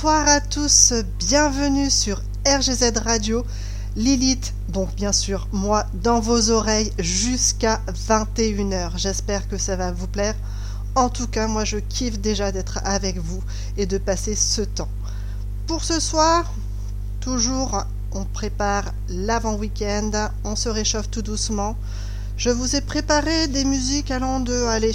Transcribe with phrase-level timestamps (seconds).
[0.00, 3.44] Bonsoir à tous, bienvenue sur RGZ Radio,
[3.96, 8.92] Lilith, donc bien sûr moi dans vos oreilles jusqu'à 21h.
[8.96, 10.36] J'espère que ça va vous plaire.
[10.94, 13.42] En tout cas, moi je kiffe déjà d'être avec vous
[13.76, 14.88] et de passer ce temps.
[15.66, 16.44] Pour ce soir,
[17.18, 20.12] toujours on prépare l'avant-week-end,
[20.44, 21.76] on se réchauffe tout doucement.
[22.36, 24.94] Je vous ai préparé des musiques allant de, allez,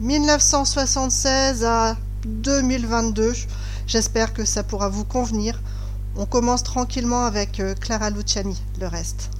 [0.00, 3.32] 1976 à 2022
[3.90, 5.60] J'espère que ça pourra vous convenir.
[6.14, 9.30] On commence tranquillement avec euh, Clara Luciani, le reste.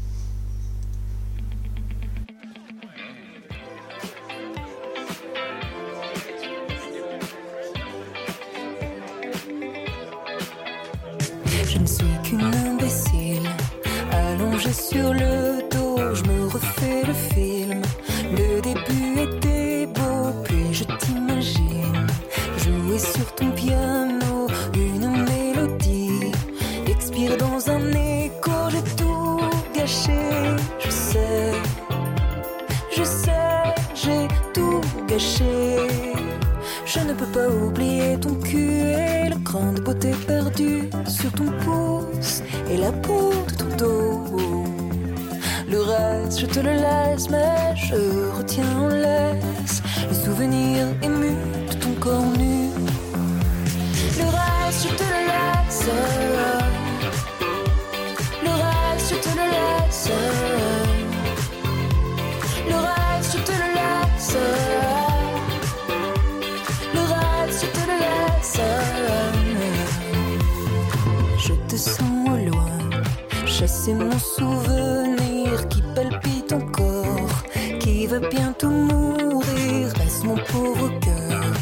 [73.81, 77.43] Chasser mon souvenir qui palpite encore,
[77.79, 79.93] qui va bientôt mourir.
[79.97, 81.55] Reste mon pauvre cœur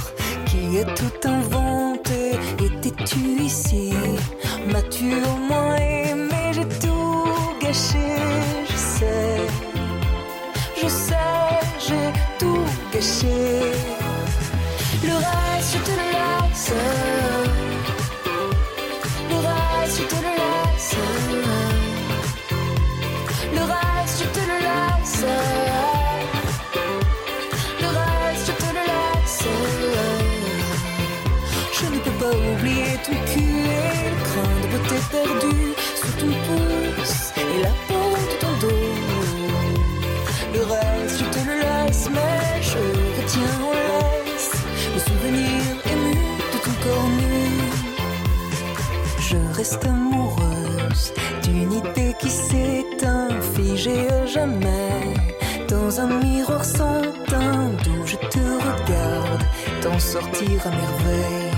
[0.47, 2.39] qui a tout inventé.
[2.65, 3.93] Étais-tu ici?
[4.73, 5.68] M'as-tu au moins
[55.69, 59.43] Dans un miroir sans teint d'où je te regarde,
[59.83, 61.53] t'en sortir à merveille.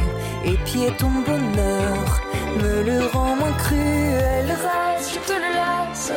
[0.47, 2.21] Et pied ton bonheur
[2.57, 4.47] me le rend moins cruel.
[4.47, 6.13] Le reste, je te le laisse.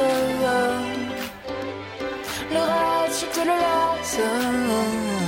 [2.50, 5.23] Le reste, je te le laisse.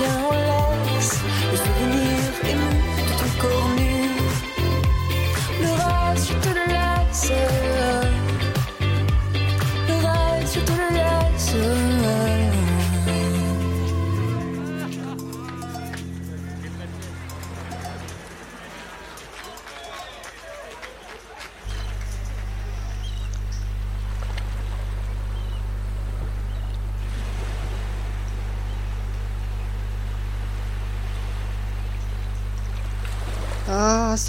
[0.00, 0.49] your way.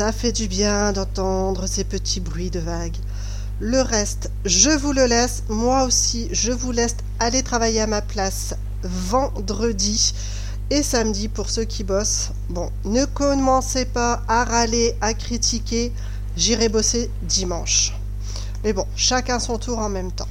[0.02, 2.98] Ça fait du bien d'entendre ces petits bruits de vagues.
[3.60, 5.44] Le reste, je vous le laisse.
[5.48, 10.16] Moi aussi, je vous laisse aller travailler à ma place vendredi
[10.72, 12.32] et samedi pour ceux qui bossent.
[12.50, 15.94] Bon, ne commencez pas à râler, à critiquer.
[16.36, 17.94] J'irai bosser dimanche.
[18.64, 20.30] Mais bon, chacun son tour en même temps.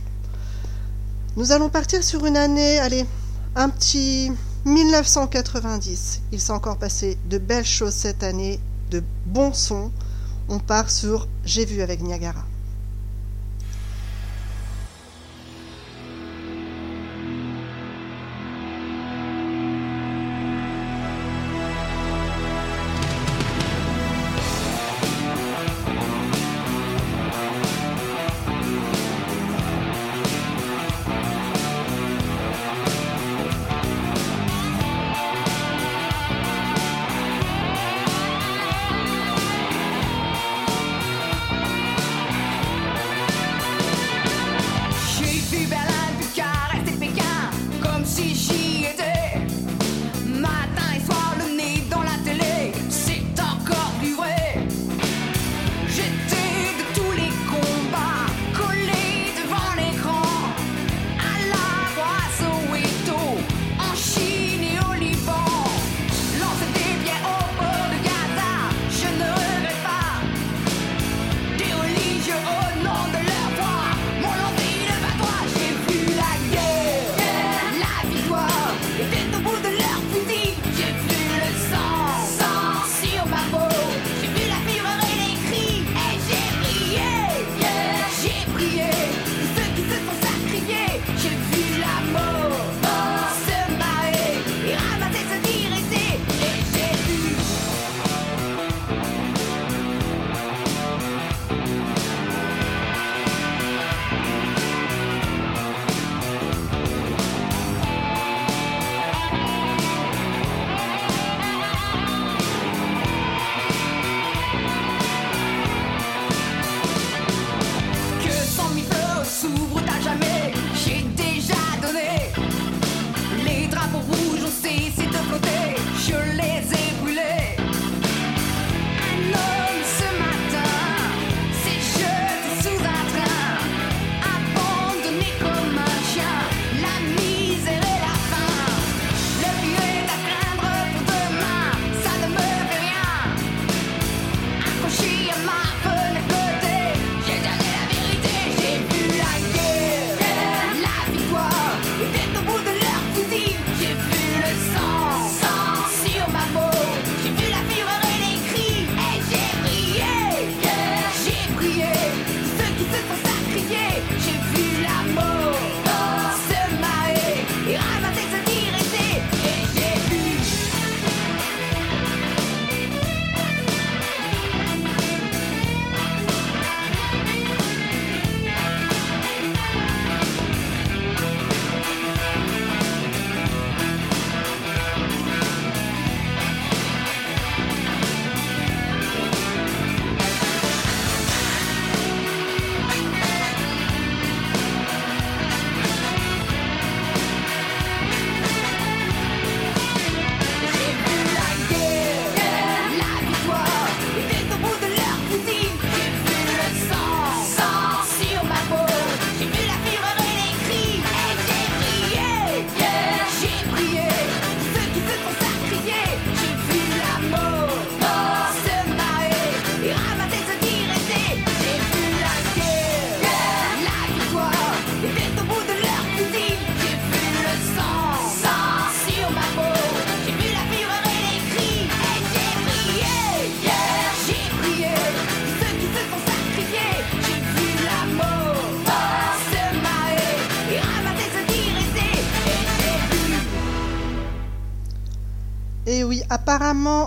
[1.37, 3.07] Nous allons partir sur une année, allez,
[3.55, 4.33] un petit
[4.65, 6.23] 1990.
[6.33, 8.59] Il s'est encore passé de belles choses cette année,
[8.91, 9.91] de bons sons.
[10.49, 12.45] On part sur J'ai vu avec Niagara.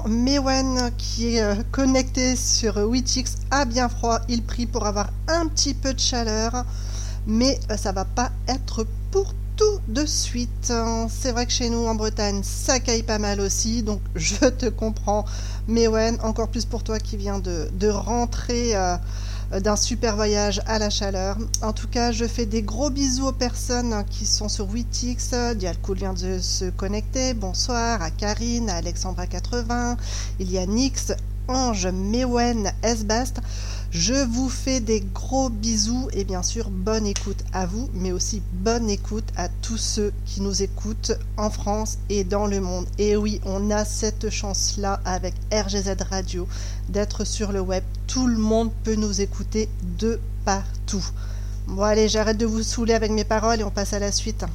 [0.07, 4.19] Mewen, qui est euh, connecté sur Witix, a bien froid.
[4.27, 6.65] Il prie pour avoir un petit peu de chaleur,
[7.25, 10.73] mais euh, ça va pas être pour tout de suite.
[11.09, 14.67] C'est vrai que chez nous en Bretagne, ça caille pas mal aussi, donc je te
[14.67, 15.25] comprends.
[15.67, 18.75] Mewen, encore plus pour toi qui viens de, de rentrer.
[18.75, 18.97] Euh,
[19.59, 21.37] d'un super voyage à la chaleur.
[21.61, 25.31] En tout cas, je fais des gros bisous aux personnes qui sont sur Witix.
[25.55, 27.33] Dialcool vient de se connecter.
[27.33, 29.97] Bonsoir à Karine, à Alexandra80.
[30.39, 31.13] Il y a Nix,
[31.47, 33.41] Ange, Mewen, Esbast.
[33.91, 38.41] Je vous fais des gros bisous et bien sûr bonne écoute à vous, mais aussi
[38.53, 42.87] bonne écoute à tous ceux qui nous écoutent en France et dans le monde.
[42.97, 46.47] Et oui, on a cette chance-là avec RGZ Radio
[46.89, 47.83] d'être sur le web.
[48.13, 49.67] Tout le monde peut nous écouter
[49.97, 51.03] de partout.
[51.65, 54.45] Bon allez, j'arrête de vous saouler avec mes paroles et on passe à la suite.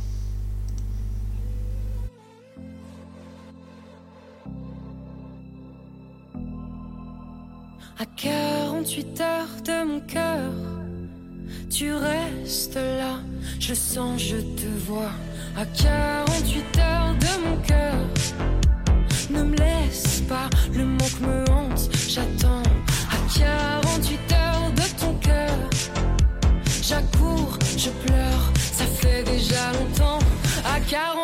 [7.99, 10.53] À 48 heures de mon cœur,
[11.69, 13.19] tu restes là,
[13.59, 15.11] je sens, je te vois.
[15.57, 17.08] À 48 heures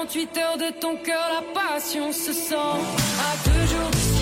[0.06, 2.54] 48 heures de ton cœur, la passion se sent.
[2.54, 4.13] À deux jours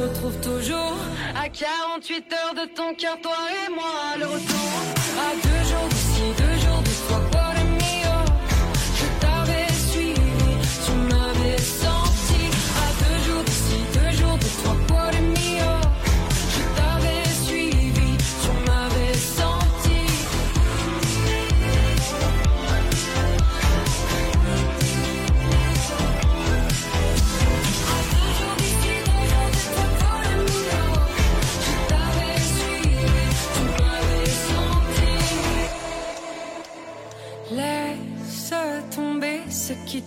[0.00, 0.96] retrouve toujours.
[1.34, 4.70] À 48 heures de ton cœur, toi et moi, le retour.
[5.18, 5.69] À deux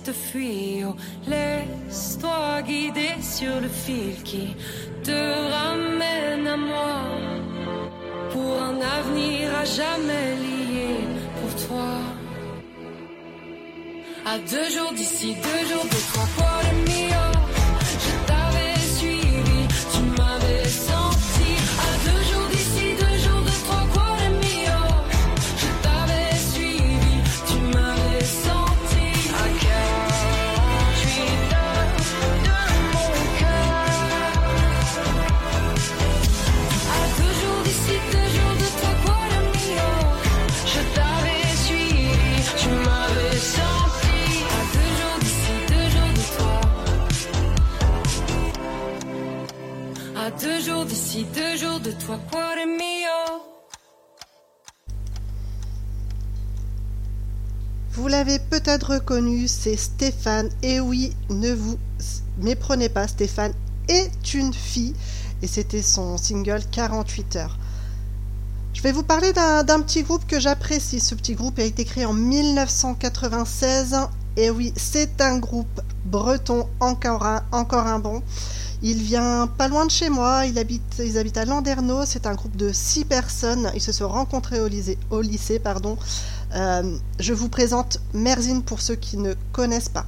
[0.03, 0.95] te fuit, oh.
[1.27, 4.55] laisse-toi guider sur le fil qui
[5.03, 5.19] te
[5.55, 6.95] ramène à moi
[8.31, 10.95] pour un avenir à jamais lié
[11.39, 11.93] pour toi.
[14.25, 16.92] À deux jours d'ici, deux jours de cuore mio.
[59.47, 60.49] C'est Stéphane.
[60.63, 61.77] Et oui, ne vous
[62.39, 63.53] méprenez pas, Stéphane
[63.87, 64.95] est une fille.
[65.41, 67.57] Et c'était son single 48 heures.
[68.73, 70.99] Je vais vous parler d'un d'un petit groupe que j'apprécie.
[70.99, 73.97] Ce petit groupe a été créé en 1996.
[74.35, 78.23] Et oui, c'est un groupe breton, encore un, encore un bon.
[78.81, 82.33] Il vient pas loin de chez moi, il habite, ils habitent à Landerneau, c'est un
[82.33, 85.97] groupe de six personnes, ils se sont rencontrés au lycée, au lycée pardon.
[86.55, 90.05] Euh, je vous présente Merzine pour ceux qui ne connaissent pas.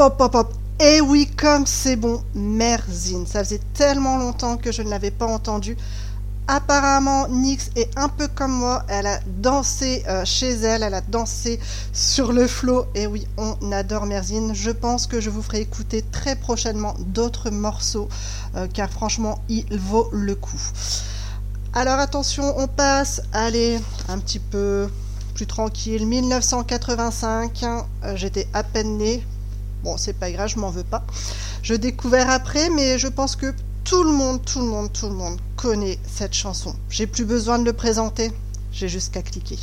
[0.00, 0.54] hop, hop, hop.
[0.80, 3.26] Et oui, comme c'est bon, Merzine.
[3.26, 5.76] Ça faisait tellement longtemps que je ne l'avais pas entendu.
[6.48, 8.82] Apparemment, Nyx est un peu comme moi.
[8.88, 11.60] Elle a dansé euh, chez elle, elle a dansé
[11.92, 12.86] sur le flot.
[12.94, 14.54] Et oui, on adore Merzine.
[14.54, 18.08] Je pense que je vous ferai écouter très prochainement d'autres morceaux,
[18.56, 20.60] euh, car franchement, il vaut le coup.
[21.74, 23.20] Alors attention, on passe.
[23.34, 24.88] Allez, un petit peu
[25.34, 26.06] plus tranquille.
[26.06, 29.22] 1985, hein, j'étais à peine née.
[29.82, 31.04] Bon, c'est pas grave, je m'en veux pas.
[31.62, 35.14] Je découvert après, mais je pense que tout le monde, tout le monde, tout le
[35.14, 36.74] monde connaît cette chanson.
[36.90, 38.30] J'ai plus besoin de le présenter,
[38.72, 39.58] j'ai juste qu'à cliquer.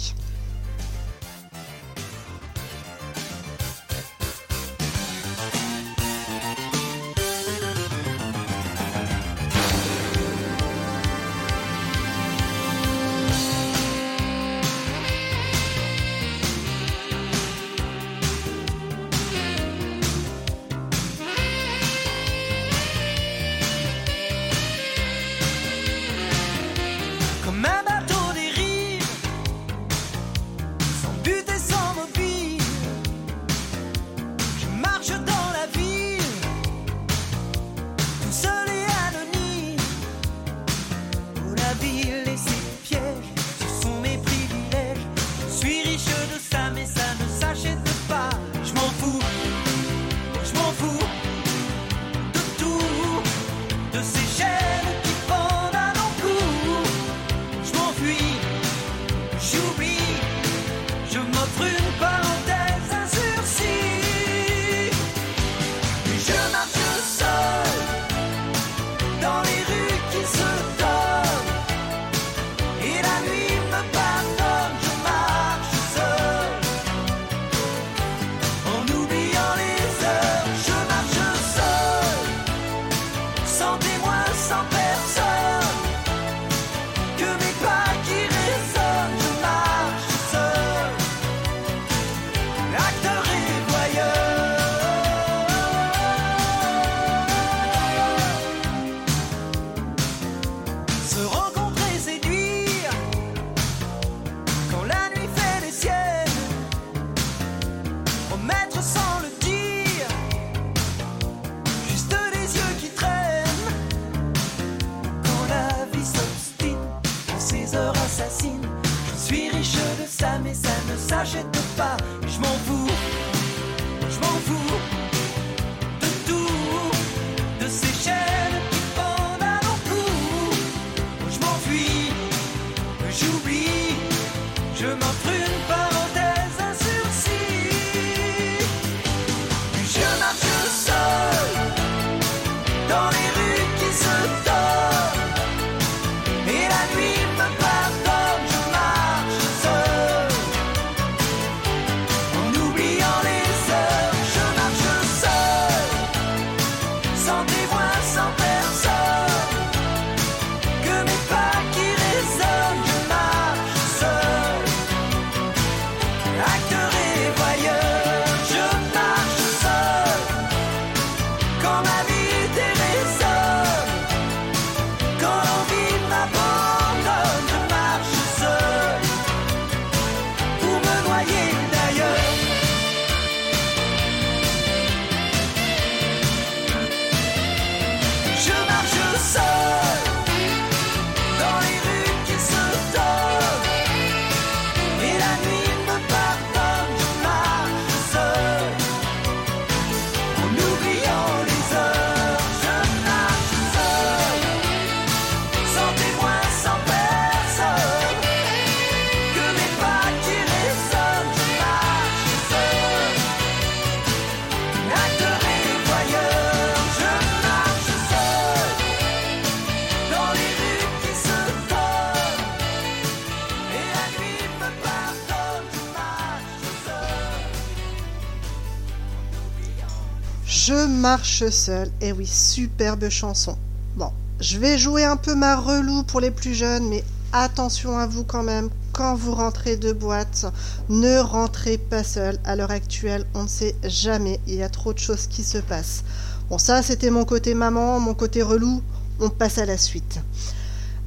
[231.38, 231.91] Schussel.
[232.02, 233.56] Et eh oui, superbe chanson.
[233.95, 238.08] Bon, je vais jouer un peu ma relou pour les plus jeunes, mais attention à
[238.08, 238.71] vous quand même.
[238.91, 240.47] Quand vous rentrez de boîte,
[240.89, 242.39] ne rentrez pas seul.
[242.43, 244.39] À l'heure actuelle, on ne sait jamais.
[244.47, 246.04] Il y a trop de choses qui se passent.
[246.50, 248.82] Bon, ça, c'était mon côté maman, mon côté relou.
[249.19, 250.19] On passe à la suite.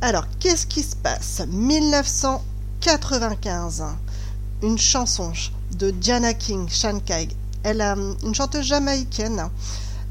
[0.01, 1.43] Alors, qu'est-ce qui se passe?
[1.49, 3.83] 1995.
[4.62, 5.33] Une chanson
[5.73, 7.31] de Diana King, Shankai.
[7.64, 9.51] Elle a hum, une chanteuse jamaïcaine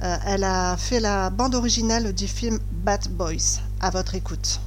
[0.01, 3.59] euh, elle a fait la bande originale du film Bad Boys.
[3.81, 4.59] À votre écoute.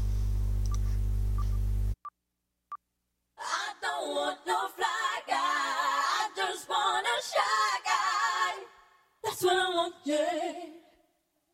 [9.24, 10.52] That's what I want, yeah.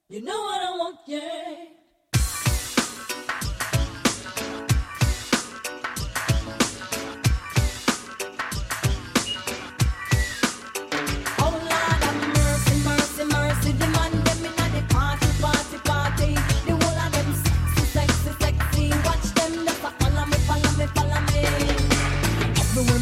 [0.09, 1.78] You know what I want, yeah.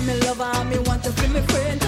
[0.00, 1.79] feel me lover, me want to feel me friend.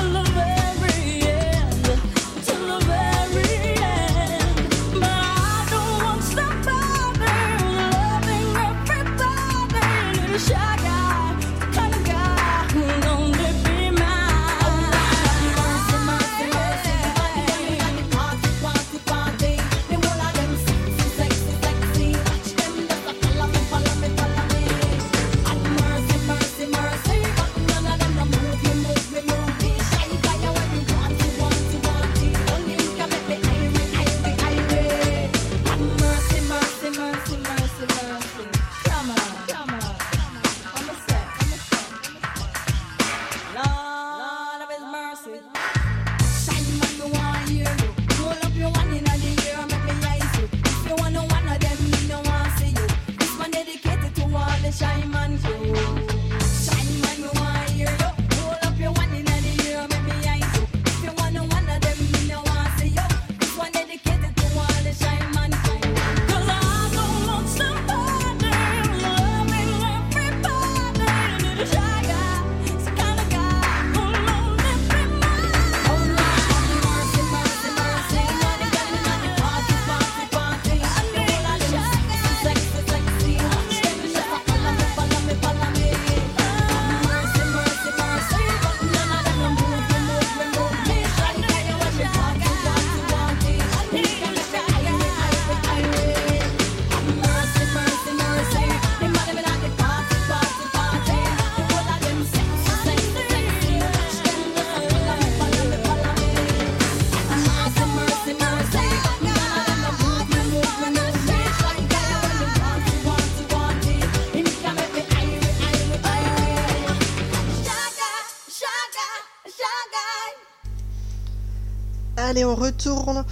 [122.43, 123.25] et on retourne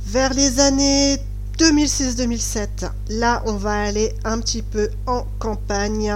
[0.00, 1.18] vers les années
[1.58, 2.90] 2006-2007.
[3.10, 6.14] Là, on va aller un petit peu en campagne.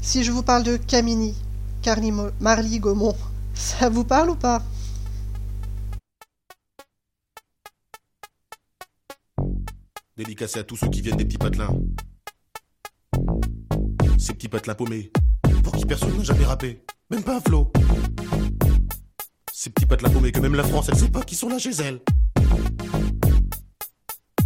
[0.00, 1.34] Si je vous parle de Camini,
[1.82, 3.14] Carly Marly Gaumont,
[3.54, 4.62] ça vous parle ou pas?
[10.16, 11.76] Dédicacé à tous ceux qui viennent des petits patelins.
[14.18, 15.12] Ces petits patelins paumés,
[15.62, 17.70] pour qui personne n'a jamais rappé, même pas un flot.
[19.62, 21.56] Ces petits pattes la paumée que même la France, elle sait pas qui sont là
[21.56, 22.00] chez elle.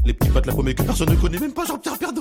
[0.05, 2.21] Les petits pattes la paumée que personne ne connaît, même pas Jean-Pierre Perdot.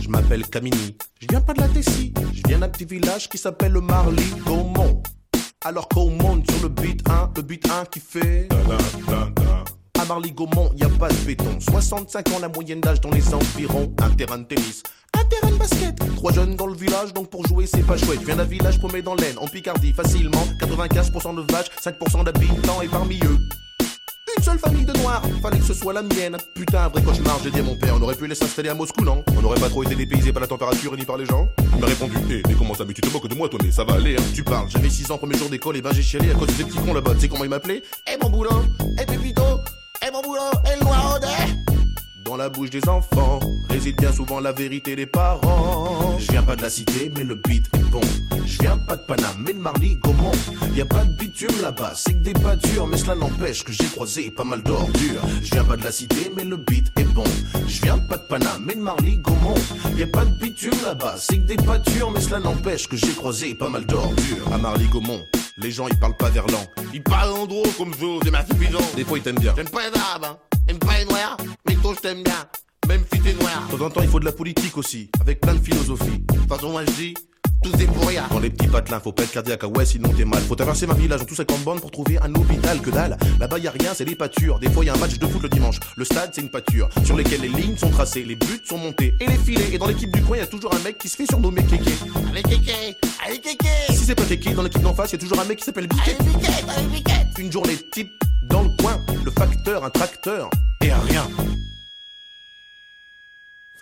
[0.00, 3.38] Je m'appelle Camini, je viens pas de la Tessie, je viens d'un petit village qui
[3.38, 5.00] s'appelle Marly Gaumont.
[5.64, 8.48] Alors qu'on monte sur le beat 1, le beat 1 qui fait.
[10.00, 11.60] À Marly Gaumont, y a pas de béton.
[11.60, 14.82] 65 ans la moyenne d'âge dans les environs, un terrain de tennis
[15.18, 15.98] un terrain de basket.
[16.16, 18.20] Trois jeunes dans le village, donc pour jouer c'est pas chouette.
[18.24, 20.44] Viens d'un village paumé dans l'Aisne, en Picardie, facilement.
[20.60, 23.38] 95% de vaches, 5% d'habitants et parmi eux.
[24.36, 26.36] Une seule famille de noirs, fallait que ce soit la mienne.
[26.54, 28.74] Putain, un vrai cauchemar, j'ai dit à mon père, on aurait pu les s'installer à
[28.74, 29.24] Moscou, non?
[29.36, 31.48] On n'aurait pas trop été dépaysé par la température ni par les gens?
[31.74, 33.72] Il m'a répondu, hé, mais comment ça, mais tu te moques de moi, toi, mais
[33.72, 34.22] ça va aller, hein.
[34.34, 36.64] Tu parles, j'avais 6 ans, premier jour d'école, et ben j'ai chialé à cause des
[36.64, 37.14] petits cons là-bas.
[37.14, 38.62] Tu sais comment ils m'appelaient Eh mon boulot,
[39.00, 39.42] eh Pépito,
[40.06, 41.18] eh mon boulot, eh le noir
[42.30, 46.16] dans la bouche des enfants réside bien souvent la vérité des parents.
[46.20, 48.00] Je viens pas de la cité, mais le beat est bon.
[48.46, 50.30] Je viens pas de Paname, mais de Marly Gaumont.
[50.76, 53.86] Y a pas de bitume là-bas, c'est que des pâtures, mais cela n'empêche que j'ai
[53.86, 55.22] croisé pas mal d'ordures.
[55.42, 57.24] Je viens pas de la cité, mais le beat est bon.
[57.66, 59.54] Je viens pas de Paname, mais de Marly Gaumont.
[59.96, 63.12] Y a pas de bitume là-bas, c'est que des pâtures, mais cela n'empêche que j'ai
[63.12, 64.52] croisé pas mal d'ordures.
[64.52, 65.20] À Marly Gaumont.
[65.56, 66.64] Les gens ils parlent pas verlan,
[66.94, 68.44] ils parlent en gros comme vous, c'est ma.
[68.94, 69.52] Des fois ils t'aiment bien.
[69.56, 70.49] J'aime pas les arabes, hein.
[70.70, 72.46] J'aime pas les noirs, mais toi je t'aime bien.
[72.86, 73.66] Même si t'es noir.
[73.72, 76.20] De temps en temps il faut de la politique aussi, avec plein de philosophie.
[76.20, 77.14] De toute façon moi je dis,
[77.60, 78.28] tout est pour rien.
[78.30, 80.40] Dans les petits patelins, faut pas être cardiaque, ah ouais, sinon t'es mal.
[80.42, 83.18] Faut traverser ma village en tous 50 bandes pour trouver un hôpital, que dalle.
[83.40, 84.60] Là-bas y a rien, c'est des pâtures.
[84.60, 85.80] Des fois y a un match de foot le dimanche.
[85.96, 86.88] Le stade, c'est une pâture.
[87.04, 89.72] Sur lesquelles les lignes sont tracées, les buts sont montés et les filets.
[89.72, 91.94] Et dans l'équipe du coin, y a toujours un mec qui se fait surnommer Kéké.
[92.30, 93.66] Allez Kéké, allez Kéké.
[93.88, 95.88] Si c'est pas Kéké, dans l'équipe d'en face, y a toujours un mec qui s'appelle
[95.88, 96.16] Biquet.
[96.20, 97.26] Allez Biquet, allez Biquet.
[97.40, 100.50] Une journée type dans le coin, le facteur, un tracteur
[100.82, 101.26] et un rien.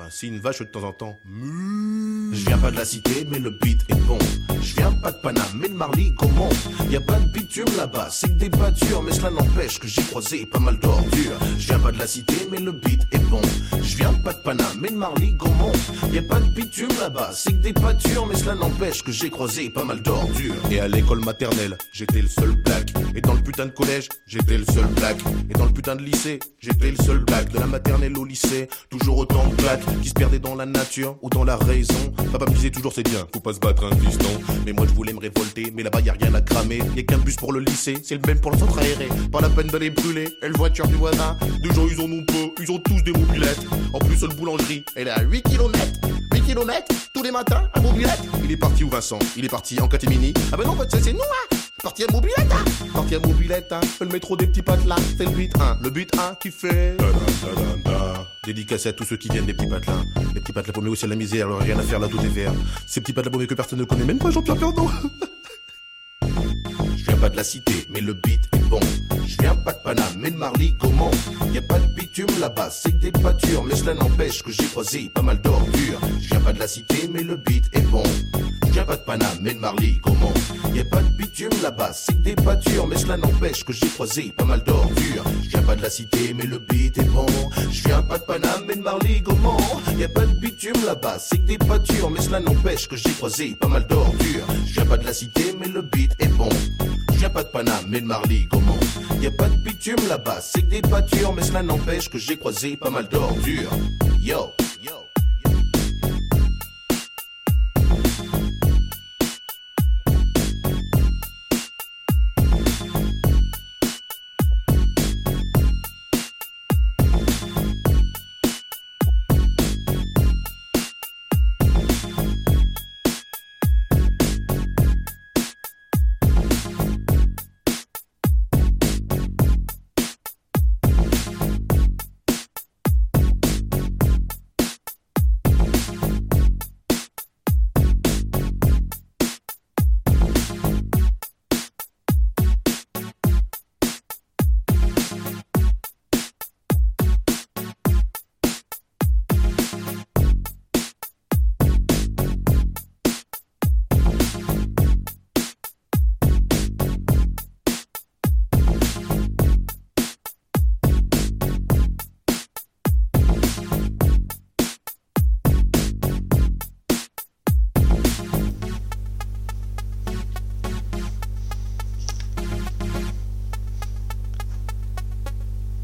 [0.01, 1.19] Enfin, si une vache de temps en temps.
[1.27, 4.19] Je viens pas de la cité, mais le beat est bon.
[4.63, 6.51] Je viens pas de Paname, mais de Marly Gaumont.
[6.89, 10.03] Y a pas de bitume là-bas, c'est que des pâtures, mais cela n'empêche que j'ai
[10.03, 11.39] croisé pas mal d'ordures.
[11.59, 13.41] Je viens pas de la cité, mais le beat est bon.
[13.83, 15.73] Je viens pas de Paname, mais de Marly Gaumont.
[16.13, 19.31] Y a pas de bitume là-bas, c'est que des pâtures, mais cela n'empêche que j'ai
[19.31, 20.55] croisé pas mal d'ordures.
[20.71, 22.95] Et à l'école maternelle, j'étais le seul black.
[23.17, 25.17] Et dans le putain de collège, j'étais le seul black.
[25.51, 27.49] Et dans le putain de lycée, j'étais le seul black.
[27.49, 31.17] De la maternelle au lycée, toujours autant de black qui se perdaient dans la nature
[31.23, 32.13] ou dans la raison.
[32.33, 34.29] Papa me disait toujours c'est bien, faut pas se battre un fiston.
[34.67, 36.81] Mais moi je voulais me révolter, mais là-bas y a rien à cramer.
[36.97, 39.09] Y a qu'un bus pour le lycée, c'est le même pour le centre aéré.
[39.31, 41.37] Pas la peine d'aller brûler, et le voiture du voisin.
[41.63, 43.61] Des gens ils en ont peu, ils ont tous des mobilettes.
[43.93, 45.79] En plus le boulangerie, elle est à 8 km.
[46.33, 48.21] 8 km tous les matins à mobilette.
[48.45, 49.19] Il est parti où Vincent?
[49.37, 50.33] Il est parti en catimini.
[50.53, 54.09] Ah ben non, c'est nous hein Parti à mobilette, hein Parti à mobilette, hein Le
[54.09, 55.79] métro des petits patelins, c'est le but 1.
[55.83, 56.97] Le but 1 qui fait.
[58.49, 60.07] Dédicacé à tous ceux qui viennent des petits patelins.
[60.35, 62.29] Les petits patelins paumés aussi à la misère, alors rien à faire là, tout est
[62.29, 62.55] vert.
[62.87, 64.91] Ces petits patelins paumés que personne ne connaît, même pas Jean-Pierre Pernaut.
[66.97, 68.81] Je viens pas de la cité, mais le beat est bon.
[69.41, 71.11] Viens pas de Paname, mais de Marly Gaumont.
[71.53, 74.67] Y a pas de bitume là-bas, c'est que des pâtures, mais cela n'empêche que j'ai
[74.67, 76.01] croisé pas mal d'ordures.
[76.21, 78.03] Je viens pas de la cité, mais le beat est bon.
[78.67, 80.35] Je viens pas de Paname, mais de Marly Gaumont.
[80.75, 83.89] Y a pas de bitume là-bas, c'est que des pâtures, mais cela n'empêche que j'ai
[83.89, 85.25] croisé pas mal d'ordures.
[85.43, 87.27] Je viens pas de la cité, mais le beat est bon.
[87.71, 89.57] Je viens pas de Paname, mais de Marly Gaumont.
[89.97, 93.11] Y a pas de bitume là-bas, c'est que des pâtures, mais cela n'empêche que j'ai
[93.13, 94.47] croisé pas mal d'ordures.
[94.67, 96.49] Je viens pas de la cité, mais le beat est bon.
[97.19, 98.79] Je viens pas de Paname, mais de Marly Gaumont.
[99.21, 102.37] Y a pas de bitume là-bas, c'est que des pâtures, mais cela n'empêche que j'ai
[102.37, 103.73] croisé pas mal d'ordures.
[104.23, 104.53] Yo,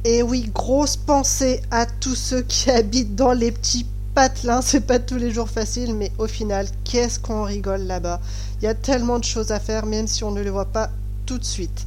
[0.06, 4.60] Et oui, grosse pensée à tous ceux qui habitent dans les petits patelins.
[4.60, 8.20] C'est pas tous les jours facile, mais au final, qu'est-ce qu'on rigole là-bas?
[8.60, 10.90] Il y a tellement de choses à faire, même si on ne les voit pas
[11.24, 11.86] tout de suite.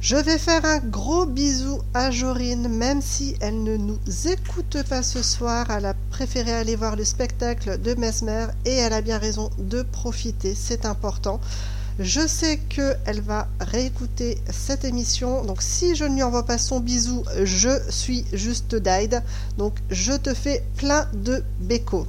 [0.00, 5.04] Je vais faire un gros bisou à Jorine, même si elle ne nous écoute pas
[5.04, 5.70] ce soir.
[5.70, 9.82] Elle a préféré aller voir le spectacle de Mesmer et elle a bien raison de
[9.82, 11.38] profiter, c'est important.
[12.02, 16.80] Je sais qu'elle va réécouter cette émission, donc si je ne lui envoie pas son
[16.80, 19.22] bisou, je suis juste died.
[19.58, 22.06] Donc je te fais plein de béco.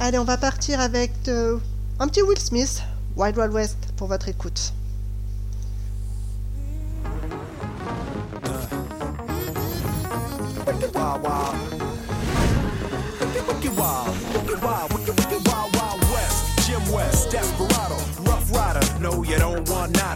[0.00, 1.58] Allez, on va partir avec euh,
[2.00, 2.82] un petit Will Smith,
[3.16, 4.72] Wild Wild West, pour votre écoute.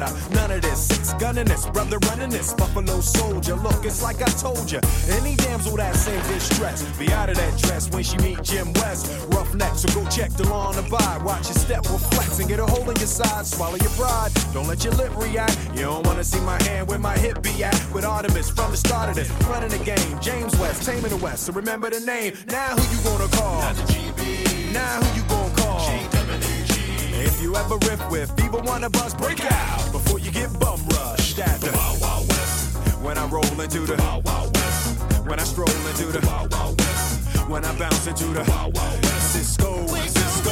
[0.05, 0.35] Nada.
[0.35, 0.87] None of this.
[0.87, 2.53] Six gunning this, brother running this.
[2.55, 3.55] Buffalo soldier.
[3.57, 4.81] Look, it's like I told you.
[5.11, 9.07] Any damsel that's in distress, be out of that dress when she meet Jim West.
[9.29, 11.19] Rough neck, so go check the law on the by.
[11.25, 13.47] Watch your step will flex and get a hole in your side.
[13.47, 14.33] Swallow your pride.
[14.53, 15.57] Don't let your lip react.
[15.75, 17.75] You don't wanna see my hand where my hip be at.
[17.93, 20.21] With Artemis from the start of this, running the game.
[20.21, 21.47] James West, taming the West.
[21.47, 22.35] So remember the name.
[22.49, 23.61] Now who you gonna call?
[24.73, 26.14] Now who you gonna call?
[27.25, 30.79] If you ever riff with either one of us, break out before you get bum
[30.89, 32.77] rushed at the Wild Wild West.
[33.01, 35.01] When I roll into the Wild Wild West.
[35.27, 37.49] When I stroll into the Wild Wild West.
[37.49, 39.33] When I bounce into the Wild Wild West.
[39.33, 40.51] Cisco, Cisco.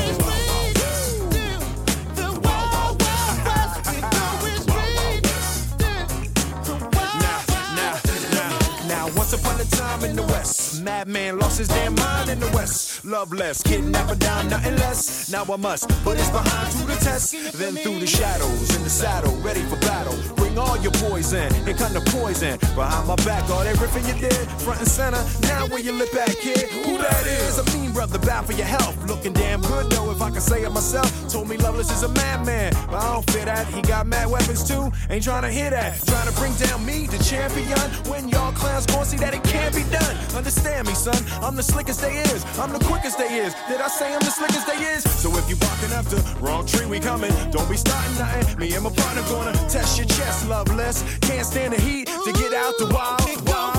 [7.20, 7.40] Now,
[7.76, 8.00] now,
[8.32, 8.58] now,
[8.88, 12.47] now, once upon a time in the West, madman lost his damn mind in the
[12.49, 13.05] West.
[13.05, 15.30] Love Loveless, kidnapper down, nothing less.
[15.30, 17.33] Now I must put his behind to the test.
[17.55, 20.16] Then through the shadows, in the saddle, ready for battle.
[20.37, 22.59] Bring all your poison, and kind of poison.
[22.74, 25.24] Behind my back, all that riffing you did, front and center.
[25.43, 26.68] Now where you look at, kid?
[26.85, 27.59] Who that is?
[27.59, 28.97] A mean brother, bound for your health.
[29.07, 31.09] Looking damn good though, if I can say it myself.
[31.30, 33.66] Told me Loveless is a madman, but I don't fit that.
[33.68, 34.91] He got mad weapons too.
[35.09, 36.05] Ain't trying to hear that.
[36.07, 37.78] Trying to bring down me, the champion.
[38.11, 40.16] When y'all clowns gon' see that it can't be done.
[40.34, 41.14] Understand me, son.
[41.40, 42.42] I'm the slickest they is.
[42.58, 43.54] I'm the quickest they is.
[43.68, 45.02] Did I say I'm the slickest they is?
[45.22, 47.32] So if you barking up the wrong tree, we coming.
[47.52, 48.58] Don't be starting nothing.
[48.58, 51.04] Me and my partner gonna test your chest, loveless.
[51.20, 53.22] Can't stand the heat to get out the wild.
[53.46, 53.78] wild.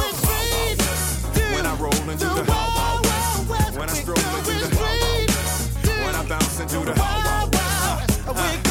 [1.53, 3.77] When I roll into the wild west.
[3.77, 5.87] When I stroll into the wild west.
[6.05, 8.62] When I bounce into the When I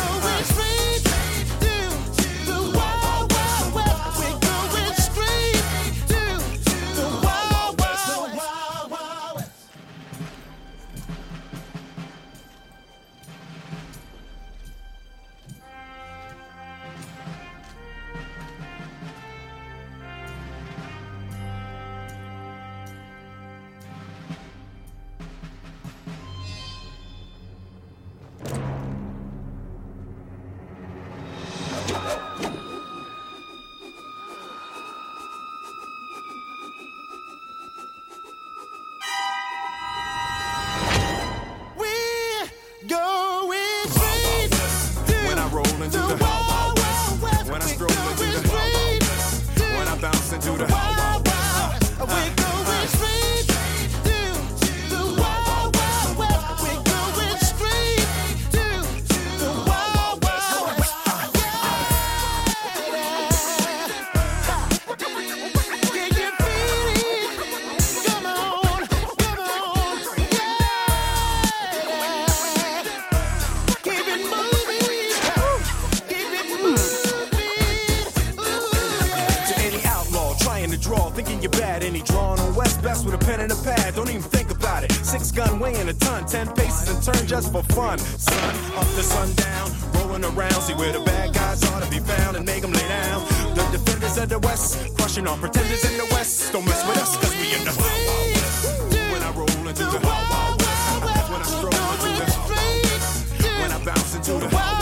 [86.89, 87.99] and turn just for fun.
[87.99, 90.61] Sun up to sundown, rolling around.
[90.63, 93.25] See where the bad guys ought to be found and make them lay down.
[93.55, 96.53] The defenders of the West, crushing all pretenders in the West.
[96.53, 98.93] Don't mess with us, cause we in the Wild Wild West.
[99.13, 101.31] When I roll into the Wild Wild West.
[101.33, 103.19] When I stroll into the Wild Wild West,
[103.61, 104.82] When I bounce into the When I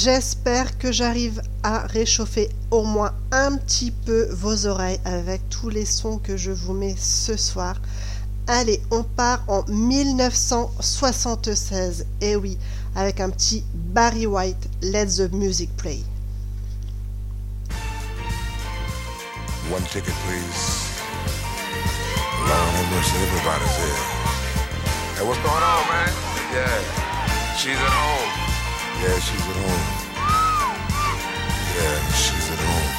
[0.00, 5.84] J'espère que j'arrive à réchauffer au moins un petit peu vos oreilles avec tous les
[5.84, 7.74] sons que je vous mets ce soir.
[8.46, 12.06] Allez, on part en 1976.
[12.20, 12.56] Et oui,
[12.94, 16.04] avec un petit Barry White, Let the Music Play.
[19.68, 20.84] One ticket, please.
[22.46, 23.98] Everybody's here.
[25.16, 26.12] Hey, what's going on, man?
[26.54, 26.82] Yeah,
[27.56, 28.47] she's at home.
[29.00, 30.08] Yeah, she's at home.
[31.76, 32.97] Yeah, she's at home.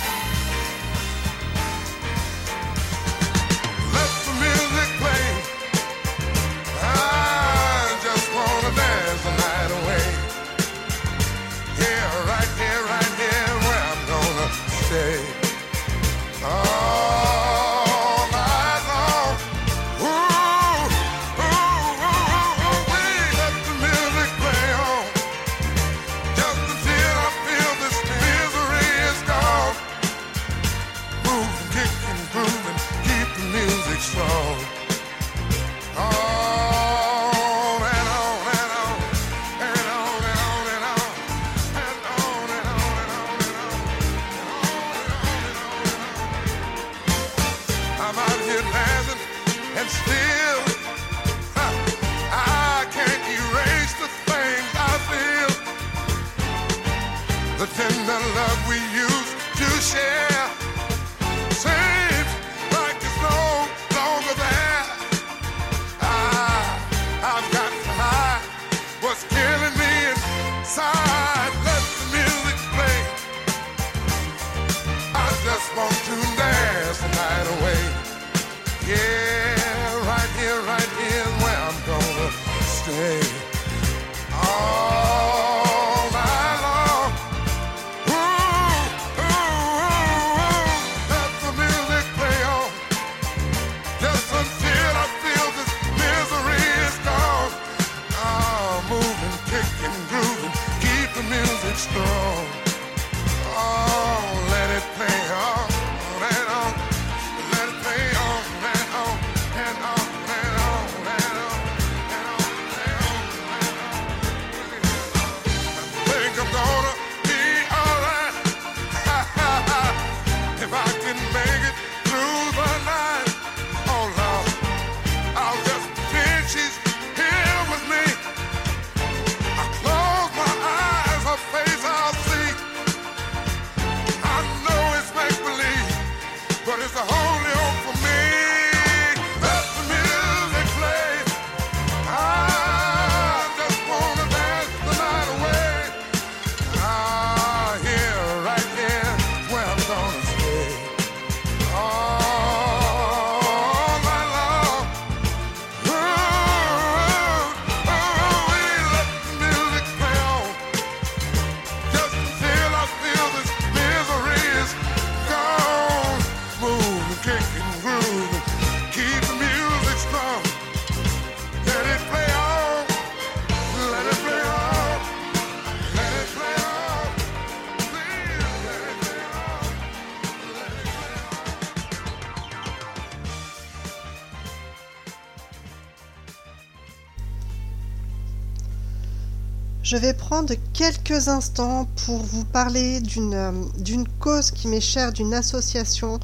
[189.90, 195.12] Je vais prendre quelques instants pour vous parler d'une euh, d'une cause qui m'est chère,
[195.12, 196.20] d'une association.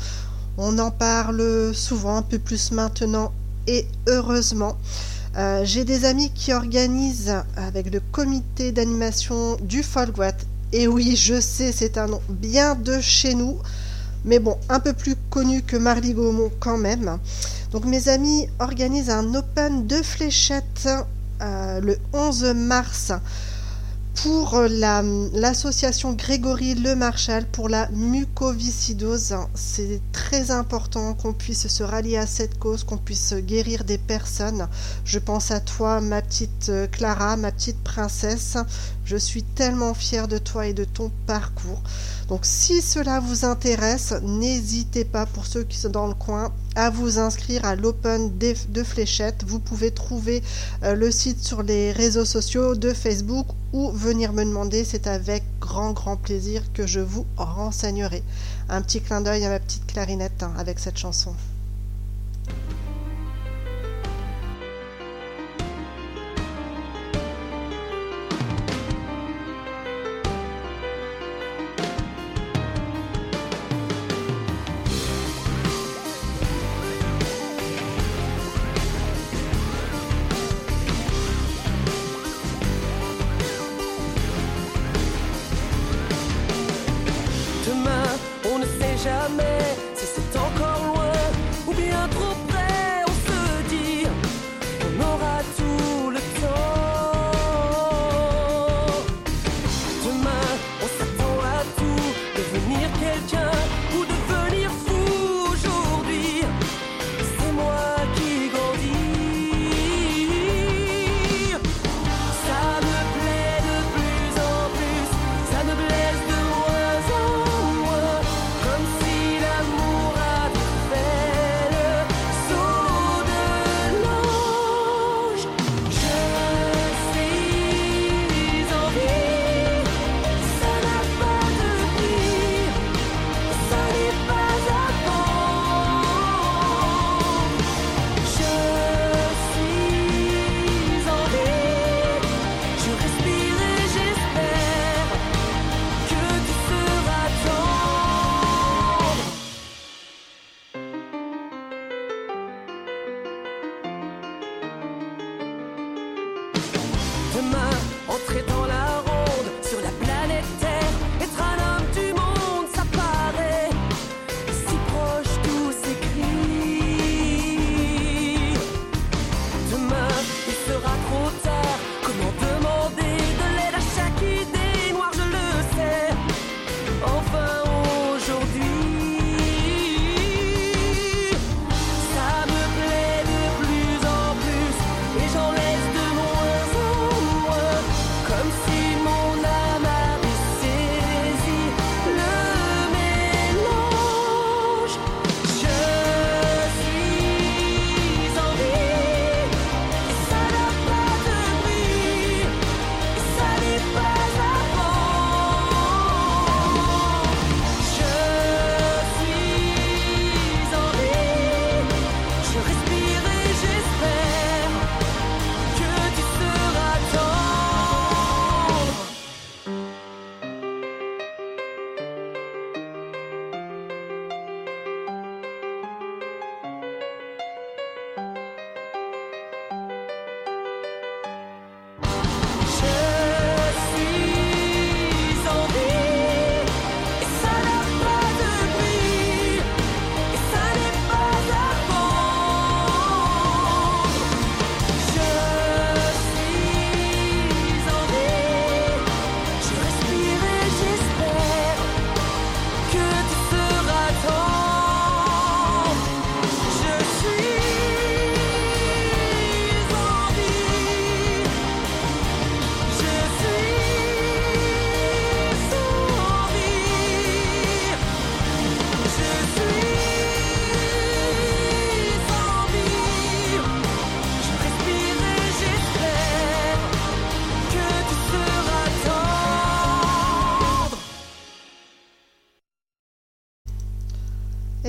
[0.59, 3.31] On en parle souvent, un peu plus maintenant,
[3.65, 4.77] et heureusement.
[5.35, 10.37] Euh, J'ai des amis qui organisent avec le comité d'animation du Folguat.
[10.71, 13.57] Et oui, je sais, c'est un nom bien de chez nous,
[14.25, 17.17] mais bon, un peu plus connu que Marly Gaumont quand même.
[17.71, 20.87] Donc mes amis organisent un Open de fléchettes
[21.41, 23.11] euh, le 11 mars
[24.15, 25.03] pour la-
[25.33, 29.35] l'association Grégory Le Marchal pour la mucoviscidose.
[29.53, 34.67] C'est très important qu'on puisse se rallier à cette cause, qu'on puisse guérir des personnes.
[35.03, 38.57] Je pense à toi, ma petite euh, Clara, ma petite princesse.
[39.03, 41.81] Je suis tellement fière de toi et de ton parcours.
[42.27, 46.89] Donc si cela vous intéresse, n'hésitez pas pour ceux qui sont dans le coin à
[46.89, 49.43] vous inscrire à l'Open de Fléchettes.
[49.45, 50.41] Vous pouvez trouver
[50.83, 54.83] euh, le site sur les réseaux sociaux de Facebook ou venir me demander.
[54.83, 58.23] C'est avec grand grand plaisir que je vous renseignerai.
[58.69, 61.33] Un petit clin d'œil à ma petite clarinette hein, avec cette chanson.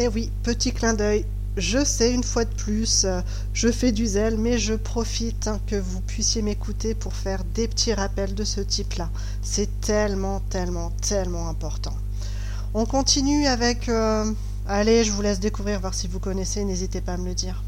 [0.07, 1.25] Eh oui, petit clin d'œil.
[1.57, 3.07] Je sais une fois de plus,
[3.53, 7.67] je fais du zèle, mais je profite hein, que vous puissiez m'écouter pour faire des
[7.67, 9.11] petits rappels de ce type-là.
[9.43, 11.95] C'est tellement, tellement, tellement important.
[12.73, 13.89] On continue avec...
[13.89, 14.31] Euh,
[14.69, 17.65] allez, je vous laisse découvrir, voir si vous connaissez, n'hésitez pas à me le dire.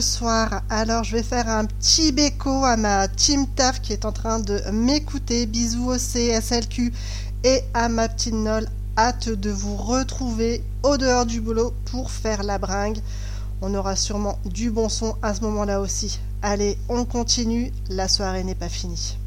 [0.00, 0.62] soir.
[0.70, 4.40] Alors, je vais faire un petit béco à ma team TAF qui est en train
[4.40, 5.46] de m'écouter.
[5.46, 6.92] Bisous au CSLQ
[7.44, 8.66] et à ma petite Nol.
[8.96, 12.98] Hâte de vous retrouver au dehors du boulot pour faire la bringue.
[13.62, 16.18] On aura sûrement du bon son à ce moment-là aussi.
[16.42, 17.72] Allez, on continue.
[17.88, 19.19] La soirée n'est pas finie.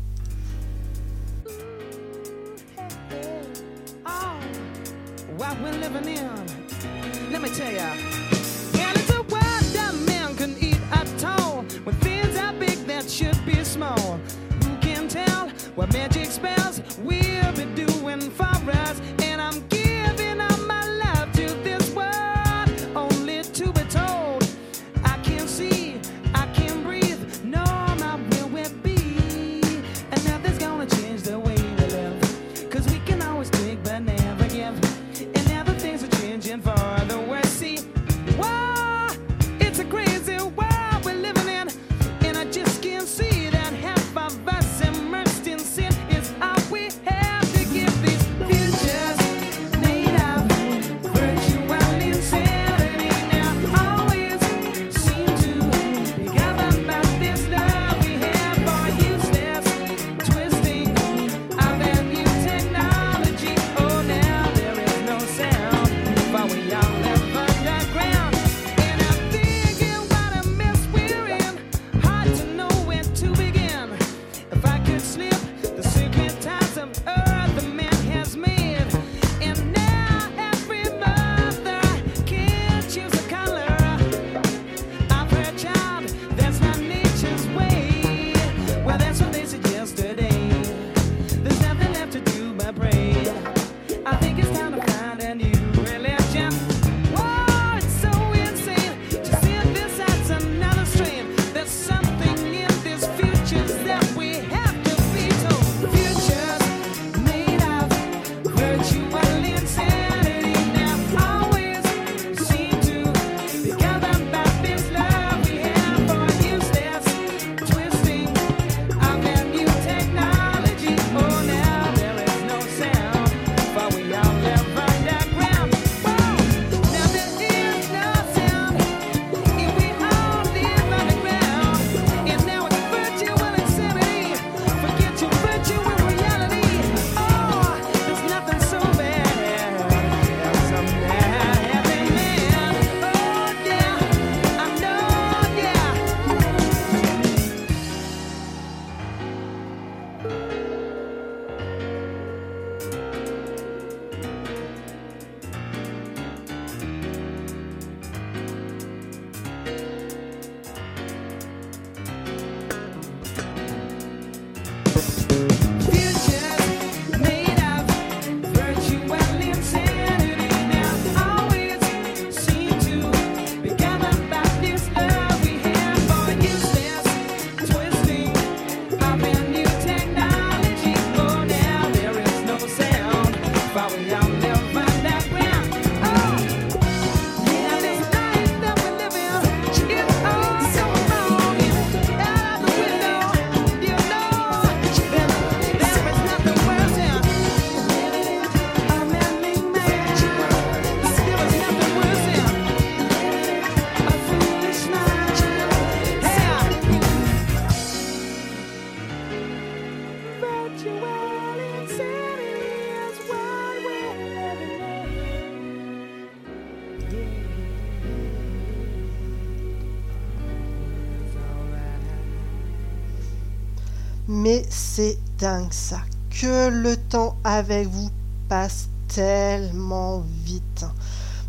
[225.44, 226.00] dingue ça.
[226.30, 228.10] Que le temps avec vous
[228.48, 230.86] passe tellement vite.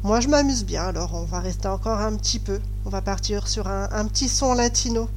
[0.02, 2.58] Moi je m'amuse bien, alors on va rester encore un petit peu.
[2.84, 5.08] On va partir sur un, un petit son latino.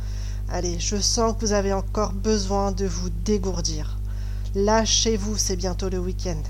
[0.47, 3.97] Allez, je sens que vous avez encore besoin de vous dégourdir.
[4.53, 6.43] Lâchez-vous, c'est bientôt le week-end.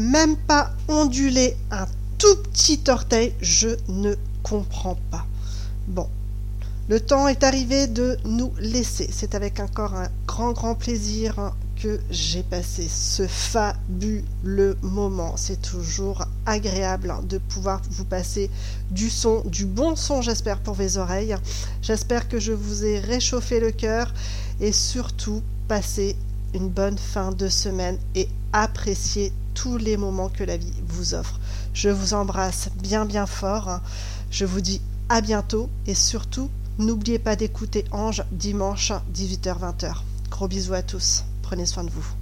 [0.00, 1.86] même pas onduler un
[2.18, 5.26] tout petit orteil, je ne comprends pas.
[5.88, 6.08] Bon,
[6.88, 9.08] le temps est arrivé de nous laisser.
[9.12, 15.34] C'est avec encore un grand, grand plaisir que j'ai passé ce fabuleux moment.
[15.36, 18.50] C'est toujours agréable de pouvoir vous passer
[18.90, 21.36] du son, du bon son, j'espère, pour vos oreilles.
[21.80, 24.12] J'espère que je vous ai réchauffé le cœur
[24.60, 26.16] et surtout passez
[26.54, 31.38] une bonne fin de semaine et appréciez tous les moments que la vie vous offre.
[31.74, 33.80] Je vous embrasse bien bien fort.
[34.30, 39.94] Je vous dis à bientôt et surtout n'oubliez pas d'écouter Ange dimanche 18h-20h.
[40.30, 41.24] Gros bisous à tous.
[41.42, 42.19] Prenez soin de vous.